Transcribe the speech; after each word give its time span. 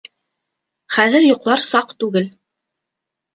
—Хәҙер 0.95 1.27
йоҡлар 1.27 1.61
саҡ 1.67 1.93
түгел. 2.05 2.27